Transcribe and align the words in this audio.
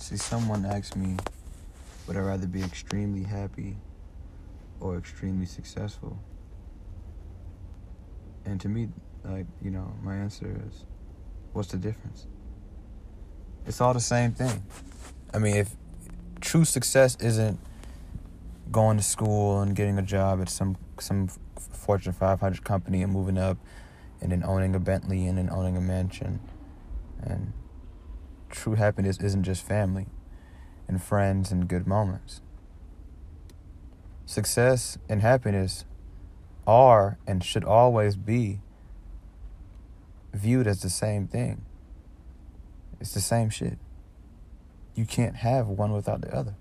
See, 0.00 0.16
someone 0.16 0.64
asked 0.64 0.96
me, 0.96 1.18
would 2.06 2.16
I 2.16 2.20
rather 2.20 2.46
be 2.46 2.62
extremely 2.62 3.22
happy 3.22 3.76
or 4.80 4.96
extremely 4.96 5.44
successful? 5.44 6.18
And 8.46 8.58
to 8.62 8.68
me, 8.68 8.88
like, 9.24 9.44
you 9.62 9.70
know, 9.70 9.94
my 10.02 10.16
answer 10.16 10.58
is, 10.66 10.86
what's 11.52 11.68
the 11.68 11.76
difference? 11.76 12.26
It's 13.66 13.82
all 13.82 13.92
the 13.92 14.00
same 14.00 14.32
thing. 14.32 14.64
I 15.34 15.38
mean, 15.38 15.56
if 15.56 15.76
true 16.40 16.64
success 16.64 17.18
isn't 17.20 17.60
going 18.72 18.96
to 18.96 19.02
school 19.02 19.60
and 19.60 19.76
getting 19.76 19.98
a 19.98 20.02
job 20.02 20.40
at 20.40 20.48
some 20.48 20.78
some 20.98 21.28
Fortune 21.56 22.14
500 22.14 22.64
company 22.64 23.02
and 23.02 23.12
moving 23.12 23.36
up 23.36 23.58
and 24.22 24.32
then 24.32 24.42
owning 24.44 24.74
a 24.74 24.80
Bentley 24.80 25.26
and 25.26 25.36
then 25.36 25.50
owning 25.50 25.76
a 25.76 25.80
mansion. 25.80 26.40
And 27.22 27.52
true 28.50 28.74
happiness 28.74 29.18
isn't 29.18 29.44
just 29.44 29.62
family 29.62 30.06
and 30.88 31.02
friends 31.02 31.52
and 31.52 31.68
good 31.68 31.86
moments. 31.86 32.40
Success 34.26 34.98
and 35.08 35.22
happiness 35.22 35.84
are 36.66 37.18
and 37.26 37.42
should 37.42 37.64
always 37.64 38.16
be 38.16 38.60
viewed 40.32 40.66
as 40.66 40.82
the 40.82 40.90
same 40.90 41.26
thing. 41.26 41.62
It's 43.00 43.14
the 43.14 43.20
same 43.20 43.50
shit. 43.50 43.78
You 44.94 45.04
can't 45.04 45.36
have 45.36 45.68
one 45.68 45.92
without 45.92 46.20
the 46.20 46.34
other. 46.34 46.54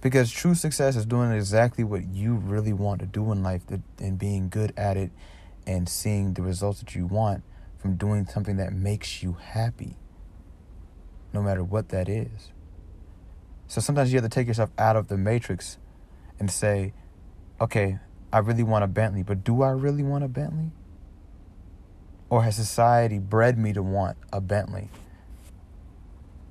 Because 0.00 0.30
true 0.30 0.54
success 0.54 0.94
is 0.94 1.06
doing 1.06 1.32
exactly 1.32 1.82
what 1.82 2.06
you 2.06 2.34
really 2.34 2.72
want 2.72 3.00
to 3.00 3.06
do 3.06 3.32
in 3.32 3.42
life 3.42 3.62
and 3.98 4.18
being 4.18 4.48
good 4.48 4.72
at 4.76 4.96
it 4.96 5.10
and 5.66 5.88
seeing 5.88 6.34
the 6.34 6.42
results 6.42 6.80
that 6.80 6.94
you 6.94 7.06
want 7.06 7.42
from 7.78 7.96
doing 7.96 8.26
something 8.26 8.56
that 8.56 8.72
makes 8.72 9.22
you 9.22 9.32
happy, 9.40 9.96
no 11.36 11.42
matter 11.42 11.62
what 11.62 11.90
that 11.90 12.08
is. 12.08 12.50
So 13.68 13.82
sometimes 13.82 14.10
you 14.10 14.16
have 14.18 14.24
to 14.24 14.34
take 14.34 14.48
yourself 14.48 14.70
out 14.78 14.96
of 14.96 15.08
the 15.08 15.18
matrix 15.18 15.76
and 16.38 16.50
say, 16.50 16.94
okay, 17.60 17.98
I 18.32 18.38
really 18.38 18.62
want 18.62 18.84
a 18.84 18.86
Bentley, 18.86 19.22
but 19.22 19.44
do 19.44 19.62
I 19.62 19.70
really 19.70 20.02
want 20.02 20.24
a 20.24 20.28
Bentley? 20.28 20.70
Or 22.30 22.42
has 22.42 22.56
society 22.56 23.18
bred 23.18 23.58
me 23.58 23.74
to 23.74 23.82
want 23.82 24.16
a 24.32 24.40
Bentley? 24.40 24.88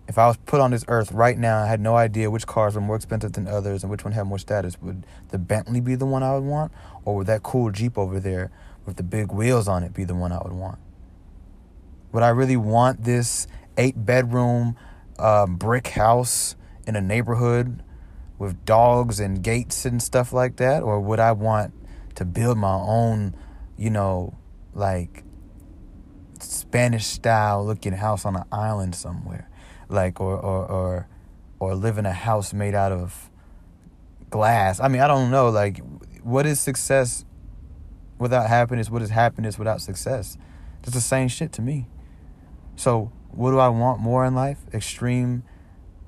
If 0.08 0.20
I 0.20 0.28
was 0.28 0.38
put 0.46 0.62
on 0.62 0.70
this 0.70 0.86
earth 0.88 1.12
right 1.12 1.38
now, 1.38 1.64
I 1.64 1.68
had 1.68 1.80
no 1.80 1.96
idea 1.96 2.30
which 2.30 2.46
cars 2.46 2.76
were 2.76 2.82
more 2.82 2.96
expensive 2.96 3.34
than 3.34 3.48
others 3.48 3.82
and 3.82 3.90
which 3.90 4.06
one 4.06 4.14
had 4.14 4.28
more 4.28 4.38
status. 4.38 4.80
Would 4.84 5.04
the 5.30 5.40
Bentley 5.40 5.82
be 5.82 5.96
the 5.96 6.06
one 6.06 6.22
I 6.22 6.36
would 6.36 6.44
want? 6.44 6.72
Or 7.06 7.16
would 7.16 7.28
that 7.28 7.42
cool 7.42 7.72
Jeep 7.72 7.98
over 7.98 8.20
there 8.20 8.52
with 8.86 8.98
the 8.98 9.04
big 9.04 9.32
wheels 9.32 9.68
on 9.68 9.82
it 9.82 9.96
be 9.96 10.04
the 10.04 10.14
one 10.14 10.32
I 10.32 10.38
would 10.44 10.54
want? 10.54 10.78
Would 12.12 12.22
I 12.22 12.30
really 12.30 12.56
want 12.56 13.04
this 13.04 13.48
eight 13.78 14.06
bedroom 14.06 14.76
um, 15.20 15.56
brick 15.56 15.88
house 15.90 16.56
in 16.88 16.96
a 16.96 17.02
neighborhood 17.02 17.84
with 18.38 18.66
dogs 18.66 19.20
and 19.20 19.44
gates 19.44 19.86
and 19.86 20.02
stuff 20.02 20.34
like 20.34 20.58
that? 20.58 20.84
Or 20.84 21.00
would 21.00 21.20
I 21.20 21.32
want 21.32 21.74
to 22.16 22.26
build 22.26 22.58
my 22.58 22.76
own, 22.76 23.36
you 23.78 23.90
know, 23.90 24.38
like 24.74 25.24
Spanish 26.40 27.06
style 27.06 27.66
looking 27.66 27.94
house 27.94 28.26
on 28.26 28.36
an 28.36 28.44
island 28.52 28.96
somewhere? 28.96 29.50
like 29.90 30.20
or 30.20 30.38
or 30.38 30.66
or 30.66 31.08
or 31.60 31.76
live 31.76 31.98
in 31.98 32.06
a 32.06 32.14
house 32.14 32.54
made 32.54 32.76
out 32.76 32.92
of 32.92 33.30
glass. 34.30 34.80
I 34.80 34.88
mean, 34.88 35.02
I 35.02 35.08
don't 35.08 35.32
know. 35.32 35.50
Like, 35.50 35.80
what 36.22 36.46
is 36.46 36.60
success 36.60 37.24
without 38.20 38.48
happiness? 38.48 38.90
What 38.90 39.02
is 39.02 39.10
happiness 39.10 39.58
without 39.58 39.82
success? 39.82 40.38
It's 40.84 40.94
the 40.94 41.02
same 41.02 41.28
shit 41.28 41.54
to 41.54 41.62
me. 41.62 41.88
So, 42.76 43.12
what 43.36 43.52
do 43.52 43.60
I 43.60 43.68
want 43.70 44.00
more 44.00 44.26
in 44.26 44.34
life? 44.36 44.58
Extreme 44.74 45.44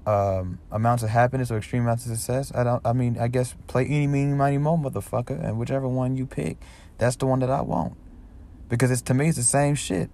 um, 0.06 0.60
amounts 0.72 1.04
of 1.04 1.10
happiness 1.10 1.52
or 1.52 1.58
extreme 1.58 1.84
amounts 1.84 2.06
of 2.06 2.12
success? 2.12 2.52
I 2.56 2.64
don't. 2.64 2.86
I 2.86 2.94
mean, 2.94 3.18
I 3.20 3.28
guess 3.28 3.56
play 3.68 3.86
any, 3.86 4.08
meeny, 4.08 4.34
miny, 4.34 4.58
mo, 4.58 4.78
motherfucker, 4.78 5.44
and 5.44 5.60
whichever 5.60 5.88
one 5.88 6.16
you 6.16 6.26
pick, 6.26 6.58
that's 6.98 7.16
the 7.18 7.26
one 7.26 7.40
that 7.40 7.50
I 7.50 7.62
want. 7.62 7.98
Because 8.70 8.92
it's 8.92 9.02
to 9.04 9.14
me, 9.14 9.30
it's 9.30 9.38
the 9.38 9.44
same 9.44 9.76
shit. 9.76 10.10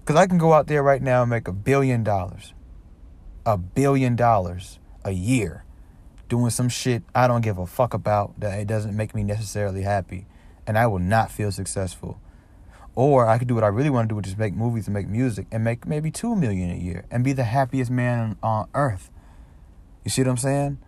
Because 0.00 0.16
I 0.16 0.26
can 0.26 0.38
go 0.38 0.52
out 0.52 0.66
there 0.66 0.82
right 0.82 1.02
now 1.02 1.22
and 1.22 1.30
make 1.30 1.48
a 1.48 1.52
billion 1.52 2.04
dollars. 2.04 2.54
A 3.46 3.58
billion 3.58 4.16
dollars 4.16 4.78
a 5.04 5.10
year 5.10 5.64
doing 6.28 6.50
some 6.50 6.68
shit 6.68 7.02
I 7.14 7.26
don't 7.28 7.42
give 7.42 7.58
a 7.58 7.66
fuck 7.66 7.92
about 7.92 8.40
that 8.40 8.58
it 8.58 8.66
doesn't 8.66 8.96
make 8.96 9.14
me 9.14 9.22
necessarily 9.22 9.82
happy. 9.82 10.26
And 10.66 10.78
I 10.78 10.86
will 10.86 10.98
not 10.98 11.30
feel 11.30 11.52
successful. 11.52 12.18
Or 12.94 13.26
I 13.26 13.38
could 13.38 13.48
do 13.48 13.54
what 13.54 13.64
I 13.64 13.68
really 13.68 13.90
want 13.90 14.08
to 14.08 14.12
do, 14.12 14.16
which 14.16 14.28
is 14.28 14.36
make 14.36 14.54
movies 14.54 14.86
and 14.86 14.94
make 14.94 15.08
music 15.08 15.46
and 15.50 15.64
make 15.64 15.86
maybe 15.86 16.10
two 16.10 16.36
million 16.36 16.70
a 16.70 16.76
year 16.76 17.04
and 17.10 17.24
be 17.24 17.32
the 17.32 17.44
happiest 17.44 17.90
man 17.90 18.36
on 18.42 18.68
earth. 18.74 19.10
You 20.04 20.10
see 20.10 20.22
what 20.22 20.30
I'm 20.30 20.36
saying? 20.36 20.78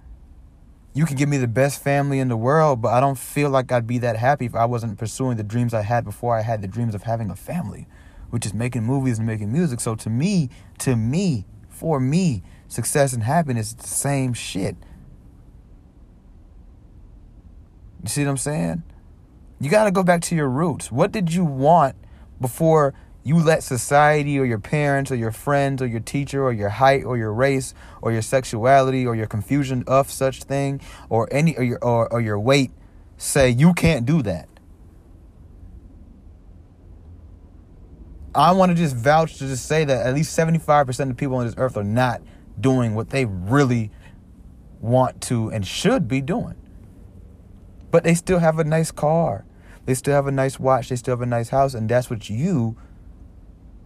You 0.95 1.05
could 1.05 1.17
give 1.17 1.29
me 1.29 1.37
the 1.37 1.49
best 1.49 1.83
family 1.83 2.21
in 2.21 2.29
the 2.29 2.37
world, 2.37 2.81
but 2.81 2.95
I 2.95 3.01
don't 3.01 3.19
feel 3.19 3.51
like 3.51 3.71
I'd 3.73 3.87
be 3.87 3.99
that 3.99 4.17
happy 4.17 4.47
if 4.47 4.55
I 4.55 4.65
wasn't 4.65 4.99
pursuing 4.99 5.37
the 5.37 5.43
dreams 5.43 5.75
I 5.75 5.83
had 5.83 6.05
before 6.05 6.37
I 6.37 6.43
had 6.43 6.63
the 6.63 6.69
dreams 6.69 6.95
of 6.95 7.03
having 7.03 7.29
a 7.29 7.37
family 7.37 7.87
which 8.31 8.47
is 8.47 8.55
making 8.55 8.85
movies 8.85 9.19
and 9.19 9.27
making 9.27 9.53
music. 9.53 9.81
So 9.81 9.95
to 9.97 10.11
me, 10.11 10.51
to 10.79 10.97
me, 10.97 11.47
for 11.69 12.01
me, 12.01 12.43
success 12.69 13.13
and 13.13 13.23
happiness 13.23 13.69
is 13.69 13.75
the 13.75 13.89
same 13.89 14.35
shit. 14.35 14.77
You 18.03 18.09
see 18.09 18.25
what 18.25 18.31
I'm 18.31 18.37
saying? 18.37 18.83
You 19.59 19.71
got 19.71 19.85
to 19.85 19.91
go 19.91 20.03
back 20.03 20.21
to 20.23 20.37
your 20.37 20.49
roots. 20.49 20.93
What 20.93 21.13
did 21.13 21.33
you 21.33 21.45
want 21.45 21.97
before 22.41 22.95
you 23.25 23.37
let 23.39 23.63
society 23.63 24.39
or 24.39 24.45
your 24.45 24.59
parents 24.59 25.11
or 25.11 25.17
your 25.17 25.33
friends 25.33 25.83
or 25.83 25.87
your 25.87 26.01
teacher 26.01 26.45
or 26.45 26.53
your 26.53 26.69
height 26.69 27.05
or 27.05 27.17
your 27.17 27.33
race 27.33 27.75
or 28.01 28.13
your 28.13 28.23
sexuality 28.23 29.07
or 29.07 29.17
your 29.17 29.27
confusion 29.27 29.83
of 29.87 30.11
such 30.11 30.45
thing 30.45 30.81
or 31.09 31.29
any 31.33 31.57
or 31.57 31.65
your 31.65 31.79
or, 31.83 32.13
or 32.13 32.21
your 32.21 32.39
weight 32.39 32.71
say 33.17 33.51
you 33.51 33.73
can't 33.75 34.07
do 34.07 34.23
that? 34.23 34.49
I 38.35 38.53
want 38.53 38.71
to 38.71 38.77
just 38.77 38.95
vouch 38.95 39.39
to 39.39 39.49
just 39.49 39.67
say 39.67 39.85
that 39.87 40.07
at 40.07 40.15
least 40.15 40.39
75% 40.39 41.11
of 41.11 41.17
people 41.17 41.37
on 41.37 41.47
this 41.47 41.55
earth 41.57 41.79
are 41.79 41.83
not 41.83 42.21
doing 42.61 42.95
what 42.95 43.09
they 43.09 43.25
really 43.25 43.91
want 44.81 45.23
to 45.23 45.49
and 45.49 45.67
should 45.67 46.07
be 46.07 46.21
doing. 46.21 46.55
But 47.97 48.05
they 48.05 48.13
still 48.13 48.41
have 48.41 48.59
a 48.59 48.65
nice 48.65 48.91
car. 48.91 49.47
They 49.87 49.95
still 49.95 50.13
have 50.13 50.27
a 50.27 50.31
nice 50.31 50.61
watch. 50.61 50.91
They 50.91 50.97
still 50.97 51.13
have 51.13 51.23
a 51.23 51.25
nice 51.25 51.49
house. 51.49 51.73
And 51.73 51.89
that's 51.89 52.11
what 52.11 52.29
you 52.29 52.77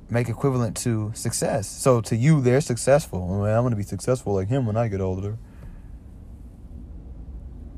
make 0.09 0.29
equivalent 0.29 0.77
to 0.79 1.13
success. 1.15 1.69
So 1.69 2.01
to 2.01 2.17
you, 2.17 2.41
they're 2.41 2.61
successful. 2.61 3.45
I'm 3.45 3.63
going 3.63 3.71
to 3.71 3.77
be 3.77 3.85
successful 3.85 4.35
like 4.35 4.49
him 4.49 4.67
when 4.67 4.77
I 4.77 4.89
get 4.89 5.01
older. 5.01 5.39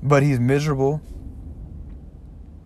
But 0.02 0.22
he's 0.22 0.40
miserable. 0.40 1.02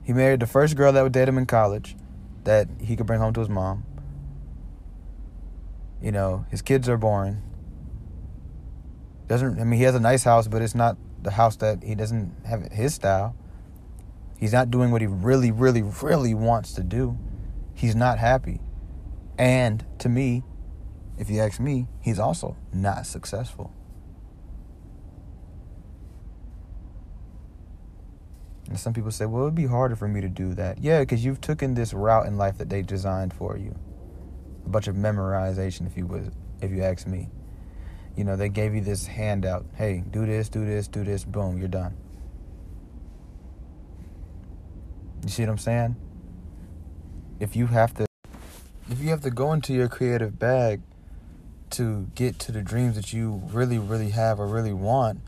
He 0.04 0.12
married 0.12 0.38
the 0.38 0.46
first 0.46 0.76
girl 0.76 0.92
that 0.92 1.02
would 1.02 1.10
date 1.10 1.28
him 1.28 1.36
in 1.36 1.46
college 1.46 1.96
that 2.44 2.68
he 2.80 2.94
could 2.94 3.06
bring 3.06 3.18
home 3.18 3.34
to 3.34 3.40
his 3.40 3.48
mom. 3.48 3.84
You 6.00 6.12
know, 6.12 6.46
his 6.52 6.62
kids 6.62 6.88
are 6.88 6.96
boring. 6.96 7.42
Doesn't 9.26 9.58
I 9.58 9.64
mean 9.64 9.80
he 9.80 9.86
has 9.86 9.96
a 9.96 10.00
nice 10.00 10.22
house, 10.22 10.46
but 10.46 10.62
it's 10.62 10.76
not 10.76 10.96
the 11.20 11.32
house 11.32 11.56
that 11.56 11.82
he 11.82 11.96
doesn't 11.96 12.32
have 12.46 12.62
his 12.70 12.94
style. 12.94 13.34
He's 14.38 14.52
not 14.52 14.70
doing 14.70 14.90
what 14.90 15.00
he 15.00 15.06
really, 15.06 15.50
really, 15.50 15.82
really 15.82 16.34
wants 16.34 16.72
to 16.74 16.82
do. 16.82 17.18
He's 17.74 17.94
not 17.94 18.18
happy. 18.18 18.60
And 19.38 19.84
to 19.98 20.08
me, 20.08 20.42
if 21.18 21.30
you 21.30 21.40
ask 21.40 21.58
me, 21.58 21.86
he's 22.00 22.18
also 22.18 22.56
not 22.72 23.06
successful. 23.06 23.72
And 28.68 28.78
some 28.78 28.92
people 28.92 29.10
say, 29.10 29.26
well, 29.26 29.42
it 29.42 29.44
would 29.46 29.54
be 29.54 29.66
harder 29.66 29.96
for 29.96 30.08
me 30.08 30.20
to 30.20 30.28
do 30.28 30.54
that. 30.54 30.78
Yeah, 30.78 31.00
because 31.00 31.24
you've 31.24 31.40
taken 31.40 31.74
this 31.74 31.94
route 31.94 32.26
in 32.26 32.36
life 32.36 32.58
that 32.58 32.68
they 32.68 32.82
designed 32.82 33.32
for 33.32 33.56
you 33.56 33.74
a 34.64 34.68
bunch 34.68 34.88
of 34.88 34.96
memorization, 34.96 35.86
if 35.86 35.96
you 35.96 36.06
would, 36.06 36.32
if 36.60 36.72
you 36.72 36.82
ask 36.82 37.06
me. 37.06 37.30
You 38.16 38.24
know, 38.24 38.34
they 38.36 38.48
gave 38.48 38.74
you 38.74 38.80
this 38.80 39.06
handout. 39.06 39.64
Hey, 39.74 40.02
do 40.10 40.26
this, 40.26 40.48
do 40.48 40.66
this, 40.66 40.88
do 40.88 41.04
this. 41.04 41.24
Boom, 41.24 41.58
you're 41.58 41.68
done. 41.68 41.96
You 45.26 45.32
see 45.32 45.42
what 45.42 45.50
I'm 45.50 45.58
saying? 45.58 45.96
If 47.40 47.56
you 47.56 47.66
have 47.66 47.92
to, 47.94 48.06
if 48.88 49.00
you 49.00 49.08
have 49.08 49.22
to 49.22 49.30
go 49.32 49.52
into 49.52 49.72
your 49.72 49.88
creative 49.88 50.38
bag 50.38 50.82
to 51.70 52.06
get 52.14 52.38
to 52.38 52.52
the 52.52 52.62
dreams 52.62 52.94
that 52.94 53.12
you 53.12 53.42
really, 53.46 53.76
really 53.76 54.10
have 54.10 54.38
or 54.38 54.46
really 54.46 54.72
want, 54.72 55.18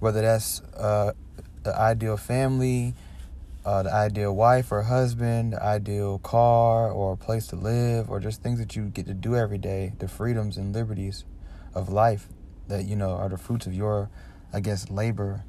whether 0.00 0.20
that's 0.20 0.60
uh, 0.76 1.14
the 1.62 1.74
ideal 1.74 2.18
family, 2.18 2.92
uh, 3.64 3.84
the 3.84 3.90
ideal 3.90 4.36
wife 4.36 4.70
or 4.70 4.82
husband, 4.82 5.54
the 5.54 5.62
ideal 5.62 6.18
car 6.18 6.90
or 6.90 7.14
a 7.14 7.16
place 7.16 7.46
to 7.46 7.56
live, 7.56 8.10
or 8.10 8.20
just 8.20 8.42
things 8.42 8.58
that 8.58 8.76
you 8.76 8.84
get 8.84 9.06
to 9.06 9.14
do 9.14 9.34
every 9.34 9.56
day, 9.56 9.94
the 9.98 10.08
freedoms 10.08 10.58
and 10.58 10.74
liberties 10.74 11.24
of 11.74 11.88
life 11.88 12.28
that, 12.66 12.84
you 12.84 12.96
know, 12.96 13.12
are 13.12 13.30
the 13.30 13.38
fruits 13.38 13.66
of 13.66 13.72
your, 13.72 14.10
I 14.52 14.60
guess, 14.60 14.90
labor. 14.90 15.42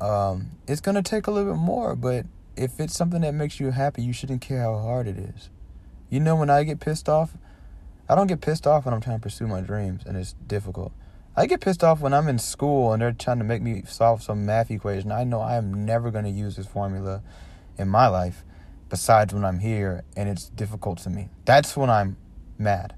Um, 0.00 0.52
it's 0.66 0.80
to 0.80 1.02
take 1.02 1.26
a 1.26 1.30
little 1.30 1.52
bit 1.52 1.60
more, 1.60 1.94
but 1.94 2.24
if 2.56 2.80
it's 2.80 2.94
something 2.94 3.20
that 3.20 3.34
makes 3.34 3.60
you 3.60 3.70
happy, 3.70 4.02
you 4.02 4.12
shouldn't 4.12 4.40
care 4.40 4.62
how 4.62 4.78
hard 4.78 5.06
it 5.06 5.18
is. 5.18 5.50
You 6.08 6.20
know, 6.20 6.36
when 6.36 6.50
I 6.50 6.62
get 6.64 6.80
pissed 6.80 7.08
off, 7.08 7.36
I 8.08 8.14
don't 8.14 8.26
get 8.26 8.40
pissed 8.40 8.66
off 8.66 8.84
when 8.84 8.94
I'm 8.94 9.00
trying 9.00 9.18
to 9.18 9.22
pursue 9.22 9.46
my 9.46 9.60
dreams 9.60 10.02
and 10.06 10.16
it's 10.16 10.34
difficult. 10.46 10.92
I 11.36 11.46
get 11.46 11.60
pissed 11.60 11.84
off 11.84 12.00
when 12.00 12.14
I'm 12.14 12.28
in 12.28 12.38
school 12.38 12.92
and 12.92 13.02
they're 13.02 13.12
trying 13.12 13.38
to 13.38 13.44
make 13.44 13.60
me 13.60 13.82
solve 13.86 14.22
some 14.22 14.46
math 14.46 14.70
equation. 14.70 15.12
I 15.12 15.24
know 15.24 15.40
I 15.40 15.56
am 15.56 15.84
never 15.84 16.10
going 16.10 16.24
to 16.24 16.30
use 16.30 16.56
this 16.56 16.66
formula 16.66 17.22
in 17.76 17.88
my 17.88 18.06
life 18.06 18.42
besides 18.88 19.34
when 19.34 19.44
I'm 19.44 19.58
here 19.58 20.04
and 20.16 20.28
it's 20.28 20.48
difficult 20.48 20.98
to 21.00 21.10
me. 21.10 21.28
That's 21.44 21.76
when 21.76 21.90
I'm 21.90 22.16
mad. 22.58 22.94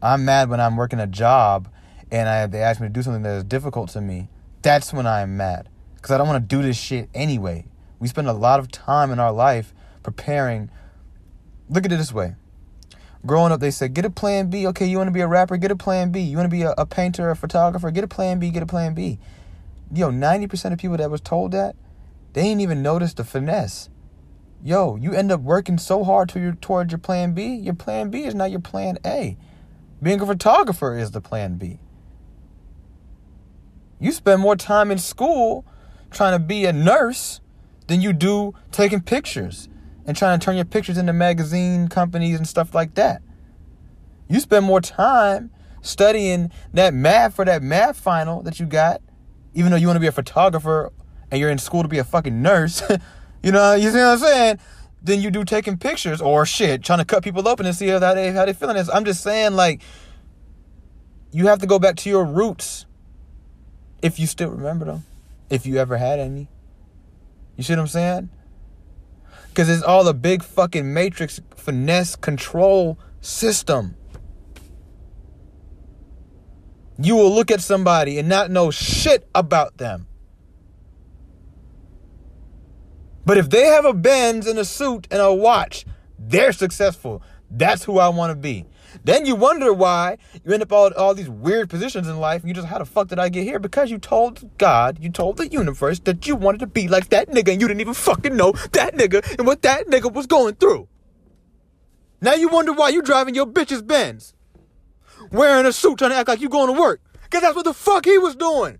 I'm 0.00 0.24
mad 0.24 0.50
when 0.50 0.60
I'm 0.60 0.76
working 0.76 1.00
a 1.00 1.06
job 1.06 1.68
and 2.10 2.28
I, 2.28 2.46
they 2.46 2.60
ask 2.60 2.80
me 2.80 2.86
to 2.86 2.92
do 2.92 3.02
something 3.02 3.22
that 3.22 3.36
is 3.36 3.44
difficult 3.44 3.90
to 3.90 4.00
me. 4.00 4.28
That's 4.62 4.92
when 4.92 5.06
I'm 5.06 5.36
mad 5.36 5.68
because 5.96 6.10
I 6.10 6.18
don't 6.18 6.28
want 6.28 6.48
to 6.48 6.56
do 6.56 6.62
this 6.62 6.76
shit 6.76 7.08
anyway. 7.14 7.64
We 7.98 8.08
spend 8.08 8.28
a 8.28 8.32
lot 8.32 8.60
of 8.60 8.70
time 8.70 9.10
in 9.10 9.18
our 9.18 9.32
life 9.32 9.74
preparing. 10.02 10.70
Look 11.68 11.84
at 11.84 11.92
it 11.92 11.96
this 11.96 12.12
way 12.12 12.36
growing 13.26 13.52
up, 13.52 13.60
they 13.60 13.70
said, 13.70 13.94
get 13.94 14.04
a 14.04 14.10
plan 14.10 14.50
B. 14.50 14.66
Okay, 14.68 14.86
you 14.86 14.98
want 14.98 15.08
to 15.08 15.12
be 15.12 15.20
a 15.20 15.26
rapper? 15.26 15.56
Get 15.56 15.70
a 15.70 15.76
plan 15.76 16.10
B. 16.10 16.20
You 16.20 16.36
want 16.36 16.46
to 16.46 16.56
be 16.56 16.62
a, 16.62 16.74
a 16.76 16.86
painter, 16.86 17.30
a 17.30 17.36
photographer? 17.36 17.90
Get 17.90 18.04
a 18.04 18.08
plan 18.08 18.38
B, 18.38 18.50
get 18.50 18.62
a 18.62 18.66
plan 18.66 18.94
B. 18.94 19.18
Yo, 19.92 20.10
90% 20.10 20.72
of 20.72 20.78
people 20.78 20.96
that 20.96 21.10
was 21.10 21.20
told 21.20 21.52
that, 21.52 21.76
they 22.32 22.42
ain't 22.42 22.60
even 22.60 22.82
notice 22.82 23.14
the 23.14 23.24
finesse. 23.24 23.88
Yo, 24.62 24.96
you 24.96 25.12
end 25.12 25.30
up 25.30 25.40
working 25.40 25.78
so 25.78 26.04
hard 26.04 26.28
to 26.30 26.40
your, 26.40 26.54
towards 26.54 26.90
your 26.90 26.98
plan 26.98 27.34
B. 27.34 27.54
Your 27.54 27.74
plan 27.74 28.10
B 28.10 28.24
is 28.24 28.34
not 28.34 28.50
your 28.50 28.60
plan 28.60 28.98
A. 29.04 29.36
Being 30.02 30.20
a 30.20 30.26
photographer 30.26 30.96
is 30.96 31.12
the 31.12 31.20
plan 31.20 31.56
B. 31.56 31.78
You 34.00 34.10
spend 34.12 34.40
more 34.40 34.56
time 34.56 34.90
in 34.90 34.98
school 34.98 35.64
trying 36.10 36.38
to 36.38 36.44
be 36.44 36.64
a 36.64 36.72
nurse 36.72 37.40
than 37.86 38.00
you 38.00 38.12
do 38.12 38.54
taking 38.72 39.00
pictures 39.00 39.68
and 40.06 40.16
trying 40.16 40.38
to 40.38 40.44
turn 40.44 40.56
your 40.56 40.64
pictures 40.64 40.98
into 40.98 41.12
magazine 41.12 41.88
companies 41.88 42.36
and 42.36 42.46
stuff 42.46 42.74
like 42.74 42.94
that. 42.94 43.22
You 44.28 44.40
spend 44.40 44.64
more 44.64 44.80
time 44.80 45.50
studying 45.82 46.50
that 46.72 46.94
math 46.94 47.34
for 47.34 47.44
that 47.44 47.62
math 47.62 47.98
final 47.98 48.42
that 48.42 48.58
you 48.58 48.66
got, 48.66 49.02
even 49.54 49.70
though 49.70 49.76
you 49.76 49.86
want 49.86 49.96
to 49.96 50.00
be 50.00 50.06
a 50.06 50.12
photographer 50.12 50.92
and 51.30 51.40
you're 51.40 51.50
in 51.50 51.58
school 51.58 51.82
to 51.82 51.88
be 51.88 51.98
a 51.98 52.04
fucking 52.04 52.40
nurse. 52.42 52.82
you 53.42 53.52
know, 53.52 53.74
you 53.74 53.90
see 53.90 53.98
what 53.98 54.06
I'm 54.06 54.18
saying? 54.18 54.58
Then 55.02 55.20
you 55.20 55.30
do 55.30 55.44
taking 55.44 55.76
pictures 55.76 56.22
or 56.22 56.46
shit, 56.46 56.82
trying 56.82 57.00
to 57.00 57.04
cut 57.04 57.22
people 57.22 57.46
open 57.46 57.66
and 57.66 57.76
see 57.76 57.88
how 57.88 57.98
they 57.98 58.32
how 58.32 58.46
they 58.46 58.54
feeling 58.54 58.76
this. 58.76 58.88
I'm 58.88 59.04
just 59.04 59.22
saying, 59.22 59.52
like, 59.52 59.82
you 61.30 61.48
have 61.48 61.58
to 61.58 61.66
go 61.66 61.78
back 61.78 61.96
to 61.96 62.08
your 62.08 62.24
roots 62.24 62.86
if 64.00 64.18
you 64.18 64.26
still 64.26 64.50
remember 64.50 64.86
them, 64.86 65.04
if 65.50 65.66
you 65.66 65.76
ever 65.76 65.98
had 65.98 66.18
any. 66.18 66.48
You 67.56 67.64
see 67.64 67.72
what 67.74 67.80
I'm 67.80 67.86
saying? 67.86 68.30
Because 69.48 69.68
it's 69.68 69.82
all 69.82 70.06
a 70.08 70.14
big 70.14 70.42
fucking 70.42 70.92
matrix 70.92 71.40
finesse 71.56 72.16
control 72.16 72.98
system. 73.20 73.96
You 76.98 77.16
will 77.16 77.32
look 77.32 77.50
at 77.50 77.60
somebody 77.60 78.18
and 78.18 78.28
not 78.28 78.50
know 78.50 78.70
shit 78.70 79.28
about 79.34 79.78
them. 79.78 80.06
But 83.26 83.38
if 83.38 83.48
they 83.48 83.64
have 83.64 83.84
a 83.84 83.94
Benz 83.94 84.46
and 84.46 84.58
a 84.58 84.64
suit 84.64 85.08
and 85.10 85.20
a 85.20 85.32
watch, 85.32 85.86
they're 86.18 86.52
successful. 86.52 87.22
That's 87.50 87.84
who 87.84 87.98
I 87.98 88.08
want 88.08 88.30
to 88.30 88.36
be. 88.36 88.66
Then 89.02 89.26
you 89.26 89.34
wonder 89.34 89.72
why 89.72 90.18
you 90.44 90.52
end 90.52 90.62
up 90.62 90.72
all, 90.72 90.92
all 90.94 91.14
these 91.14 91.28
weird 91.28 91.68
positions 91.68 92.06
in 92.06 92.18
life. 92.18 92.42
And 92.42 92.48
you 92.48 92.54
just, 92.54 92.68
how 92.68 92.78
the 92.78 92.84
fuck 92.84 93.08
did 93.08 93.18
I 93.18 93.28
get 93.28 93.44
here? 93.44 93.58
Because 93.58 93.90
you 93.90 93.98
told 93.98 94.56
God, 94.58 94.98
you 95.00 95.10
told 95.10 95.36
the 95.36 95.48
universe 95.48 95.98
that 96.00 96.26
you 96.26 96.36
wanted 96.36 96.58
to 96.60 96.66
be 96.66 96.88
like 96.88 97.08
that 97.08 97.28
nigga 97.28 97.52
and 97.52 97.60
you 97.60 97.68
didn't 97.68 97.80
even 97.80 97.94
fucking 97.94 98.36
know 98.36 98.52
that 98.72 98.94
nigga 98.94 99.38
and 99.38 99.46
what 99.46 99.62
that 99.62 99.88
nigga 99.88 100.12
was 100.12 100.26
going 100.26 100.54
through. 100.54 100.88
Now 102.20 102.34
you 102.34 102.48
wonder 102.48 102.72
why 102.72 102.90
you 102.90 103.02
driving 103.02 103.34
your 103.34 103.46
bitch's 103.46 103.82
Benz. 103.82 104.34
Wearing 105.30 105.66
a 105.66 105.72
suit 105.72 105.98
trying 105.98 106.10
to 106.10 106.16
act 106.16 106.28
like 106.28 106.40
you 106.40 106.48
going 106.48 106.72
to 106.72 106.80
work. 106.80 107.00
Because 107.24 107.42
that's 107.42 107.56
what 107.56 107.64
the 107.64 107.74
fuck 107.74 108.04
he 108.04 108.18
was 108.18 108.36
doing. 108.36 108.78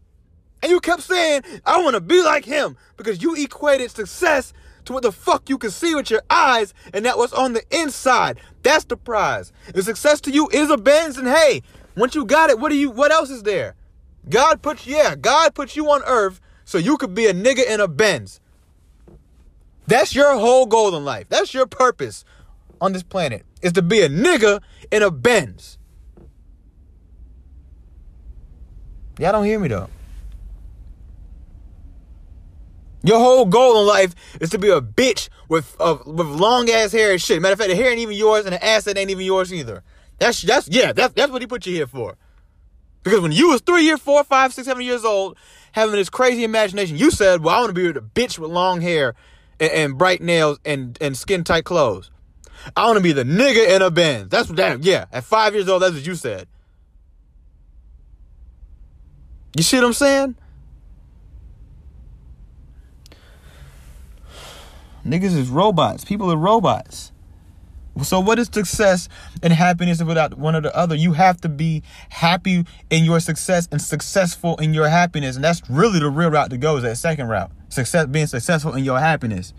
And 0.63 0.71
you 0.71 0.81
kept 0.81 1.03
saying, 1.03 1.43
I 1.67 1.83
want 1.83 1.95
to 1.95 2.01
be 2.01 2.23
like 2.23 2.45
him. 2.45 2.77
Because 2.97 3.23
you 3.23 3.35
equated 3.35 3.91
success 3.91 4.53
to 4.87 4.93
what 4.93 5.03
the 5.03 5.13
fuck 5.13 5.49
you 5.49 5.59
can 5.59 5.71
see 5.71 5.95
with 5.95 6.11
your 6.11 6.23
eyes 6.31 6.75
and 6.93 7.05
that 7.05 7.19
was 7.19 7.33
on 7.33 7.53
the 7.53 7.63
inside. 7.71 8.39
That's 8.63 8.85
the 8.85 8.97
prize. 8.97 9.53
If 9.75 9.85
success 9.85 10.21
to 10.23 10.31
you 10.31 10.49
is 10.53 10.71
a 10.71 10.77
Benz, 10.77 11.19
and 11.19 11.29
hey, 11.29 11.63
once 11.97 12.15
you 12.15 12.25
got 12.25 12.51
it, 12.51 12.59
what 12.59 12.71
do 12.71 12.77
you 12.77 12.91
what 12.91 13.13
else 13.13 13.31
is 13.31 13.43
there? 13.43 13.75
God 14.29 14.63
puts 14.63 14.87
yeah, 14.87 15.15
God 15.15 15.55
puts 15.55 15.77
you 15.77 15.91
on 15.91 16.03
earth 16.07 16.41
so 16.65 16.79
you 16.79 16.97
could 16.97 17.15
be 17.15 17.27
a 17.27 17.35
nigga 17.35 17.67
in 17.67 17.81
a 17.81 17.89
Benz. 17.89 18.41
That's 19.87 20.15
your 20.15 20.39
whole 20.39 20.67
goal 20.67 20.97
in 20.97 21.05
life. 21.05 21.27
That's 21.29 21.53
your 21.53 21.67
purpose 21.67 22.25
on 22.81 22.93
this 22.93 23.03
planet 23.03 23.45
is 23.63 23.73
to 23.73 23.83
be 23.83 24.01
a 24.01 24.09
nigga 24.09 24.61
in 24.91 25.03
a 25.03 25.11
Benz. 25.11 25.79
Y'all 29.19 29.33
don't 29.33 29.45
hear 29.45 29.61
me 29.61 29.69
though. 29.69 29.89
Your 33.05 33.19
whole 33.19 33.45
goal 33.45 33.81
in 33.83 33.87
life 33.87 34.15
is 34.41 34.49
to 34.51 34.59
be 34.59 34.71
a 34.71 34.81
bitch 34.81 35.29
with 35.49 35.77
uh, 35.79 35.99
with 36.07 36.27
long 36.27 36.71
ass 36.71 36.91
hair 36.91 37.13
and 37.13 37.21
shit. 37.21 37.41
Matter 37.41 37.53
of 37.53 37.59
fact, 37.59 37.69
the 37.69 37.77
hair 37.77 37.91
ain't 37.91 38.01
even 38.01 38.17
yours, 38.17 38.47
and 38.47 38.55
the 38.55 38.65
ass 38.65 38.85
that 38.85 38.97
ain't 38.97 39.11
even 39.11 39.27
yours 39.27 39.53
either. 39.53 39.83
That's 40.19 40.41
that's 40.41 40.69
yeah, 40.69 40.93
that's 40.93 41.13
that's 41.13 41.31
what 41.31 41.43
he 41.43 41.47
put 41.47 41.67
you 41.67 41.75
here 41.75 41.87
for. 41.87 42.17
Because 43.03 43.21
when 43.21 43.33
you 43.33 43.51
was 43.51 43.61
three 43.61 43.85
years, 43.85 44.01
four, 44.01 44.25
five, 44.25 44.55
six, 44.55 44.67
seven 44.67 44.83
years 44.83 45.05
old, 45.05 45.37
having 45.73 45.95
this 45.95 46.09
crazy 46.09 46.45
imagination, 46.45 46.97
you 46.97 47.11
said, 47.11 47.45
"Well, 47.45 47.55
I 47.55 47.59
want 47.59 47.69
to 47.69 47.75
be 47.75 47.87
with 47.87 47.99
a 47.99 48.01
bitch 48.01 48.39
with 48.39 48.51
long 48.51 48.81
hair 48.81 49.15
and, 49.61 49.71
and 49.71 49.99
bright 49.99 50.23
nails 50.23 50.59
and 50.65 50.97
and 51.03 51.15
skin 51.15 51.45
tight 51.45 51.65
clothes. 51.65 52.11
I 52.75 52.87
want 52.87 52.97
to 52.97 53.03
be 53.03 53.13
the 53.13 53.25
nigga 53.25 53.77
in 53.77 53.83
a 53.83 53.91
Benz." 53.91 54.31
That's 54.31 54.49
what 54.49 54.57
that 54.57 54.83
yeah. 54.83 55.05
At 55.13 55.25
five 55.25 55.53
years 55.55 55.69
old, 55.69 55.83
that's 55.83 55.95
what 55.95 56.07
you 56.07 56.15
said. 56.15 56.49
You 59.55 59.63
see 59.63 59.77
what 59.77 59.85
I'm 59.85 59.93
saying? 59.93 60.37
Niggas 65.05 65.37
is 65.37 65.49
robots. 65.49 66.05
People 66.05 66.31
are 66.33 66.37
robots. 66.37 67.13
So 68.03 68.19
what 68.19 68.39
is 68.41 68.49
success 68.53 69.09
and 69.43 69.53
happiness 69.53 70.03
without 70.03 70.37
one 70.37 70.57
or 70.57 70.61
the 70.61 70.75
other? 70.75 70.97
You 70.97 71.13
have 71.13 71.41
to 71.43 71.49
be 71.49 71.83
happy 72.09 72.67
in 72.91 73.05
your 73.05 73.21
success 73.21 73.69
and 73.71 73.81
successful 73.81 74.57
in 74.57 74.75
your 74.75 74.89
happiness. 74.89 75.37
And 75.37 75.45
that's 75.45 75.63
really 75.71 76.01
the 76.01 76.11
real 76.11 76.31
route 76.31 76.51
to 76.51 76.57
go 76.57 76.77
is 76.77 76.83
that 76.83 76.97
second 76.97 77.29
route. 77.29 77.53
Success 77.69 78.07
being 78.07 78.27
successful 78.27 78.75
in 78.75 78.85
your 78.85 78.99
happiness. 78.99 79.55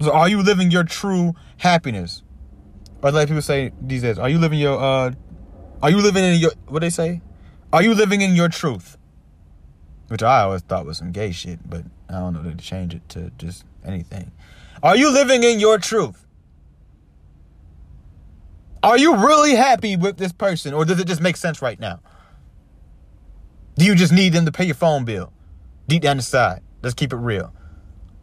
So 0.00 0.12
are 0.12 0.28
you 0.28 0.42
living 0.42 0.70
your 0.70 0.84
true 0.84 1.34
happiness? 1.58 2.22
Or 3.02 3.10
like 3.10 3.28
people 3.28 3.42
say 3.42 3.72
these 3.80 4.02
days, 4.02 4.18
are 4.18 4.28
you 4.28 4.38
living 4.38 4.60
your 4.60 4.80
uh 4.80 5.12
are 5.82 5.90
you 5.90 5.98
living 5.98 6.24
in 6.24 6.38
your 6.38 6.52
what 6.68 6.80
they 6.80 6.90
say? 6.90 7.22
Are 7.72 7.82
you 7.82 7.94
living 7.94 8.20
in 8.20 8.34
your 8.34 8.48
truth? 8.48 8.96
Which 10.10 10.24
I 10.24 10.42
always 10.42 10.62
thought 10.62 10.86
was 10.86 10.98
some 10.98 11.12
gay 11.12 11.30
shit, 11.30 11.60
but 11.70 11.84
I 12.08 12.14
don't 12.14 12.34
know 12.34 12.42
to 12.42 12.56
change 12.56 12.94
it 12.96 13.08
to 13.10 13.30
just 13.38 13.64
anything. 13.84 14.32
Are 14.82 14.96
you 14.96 15.12
living 15.12 15.44
in 15.44 15.60
your 15.60 15.78
truth? 15.78 16.26
Are 18.82 18.98
you 18.98 19.14
really 19.14 19.54
happy 19.54 19.96
with 19.96 20.16
this 20.16 20.32
person 20.32 20.74
or 20.74 20.84
does 20.84 20.98
it 20.98 21.06
just 21.06 21.20
make 21.20 21.36
sense 21.36 21.62
right 21.62 21.78
now? 21.78 22.00
Do 23.76 23.84
you 23.84 23.94
just 23.94 24.12
need 24.12 24.32
them 24.32 24.46
to 24.46 24.50
pay 24.50 24.64
your 24.64 24.74
phone 24.74 25.04
bill? 25.04 25.32
Deep 25.86 26.02
down 26.02 26.16
inside. 26.16 26.60
Let's 26.82 26.96
keep 26.96 27.12
it 27.12 27.16
real. 27.16 27.54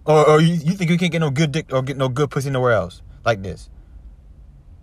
Or, 0.05 0.27
or 0.31 0.41
you, 0.41 0.55
you 0.55 0.73
think 0.73 0.91
you 0.91 0.97
can't 0.97 1.13
get 1.13 1.19
no 1.19 1.29
good 1.29 1.53
dick 1.53 1.71
or 1.71 1.81
get 1.83 1.95
no 1.95 2.09
good 2.09 2.29
pussy 2.29 2.49
nowhere 2.49 2.73
else 2.73 3.01
like 3.23 3.41
this. 3.43 3.69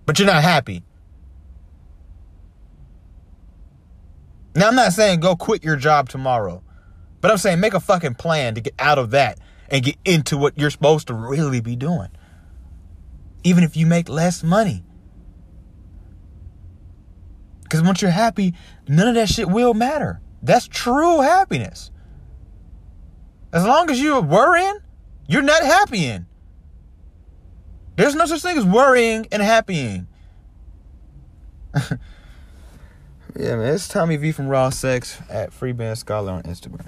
But 0.07 0.19
you're 0.19 0.27
not 0.27 0.43
happy. 0.43 0.85
Now, 4.57 4.69
I'm 4.69 4.75
not 4.75 4.95
saying 4.95 5.21
go 5.21 5.37
quit 5.37 5.63
your 5.63 5.77
job 5.77 6.09
tomorrow. 6.09 6.64
But 7.25 7.31
I'm 7.31 7.39
saying 7.39 7.59
make 7.59 7.73
a 7.73 7.81
fucking 7.81 8.17
plan 8.17 8.55
to 8.57 8.61
get 8.61 8.75
out 8.79 8.99
of 8.99 9.13
that 9.13 9.39
and 9.71 9.83
get 9.83 9.97
into 10.05 10.37
what 10.37 10.59
you're 10.59 10.69
supposed 10.69 11.07
to 11.07 11.15
really 11.15 11.63
be 11.63 11.75
doing. 11.75 12.09
Even 13.45 13.65
if 13.65 13.79
you 13.79 13.87
make 13.87 14.11
less 14.11 14.43
money. 14.43 14.85
Because 17.63 17.81
once 17.81 18.03
you're 18.03 18.11
happy, 18.11 18.53
none 18.87 19.09
of 19.09 19.15
that 19.15 19.31
shit 19.31 19.49
will 19.49 19.73
matter. 19.73 20.21
That's 20.43 20.69
true 20.69 21.23
happiness. 21.23 21.91
As 23.55 23.65
long 23.65 23.89
as 23.89 23.99
you're 24.03 24.21
worrying, 24.21 24.81
you're 25.27 25.41
not 25.41 25.63
happy 25.63 26.05
in. 26.05 26.27
There's 27.97 28.15
no 28.15 28.27
such 28.27 28.43
thing 28.43 28.59
as 28.59 28.67
worrying 28.67 29.29
and 29.33 29.43
happying. 29.43 30.09
yeah, 31.75 31.97
man, 33.35 33.75
it's 33.75 33.89
Tommy 33.89 34.17
V 34.17 34.31
from 34.31 34.47
Raw 34.49 34.69
Sex 34.69 35.23
at 35.31 35.55
Free 35.55 35.73
Band 35.73 35.97
Scholar 35.97 36.31
on 36.31 36.43
Instagram. 36.43 36.87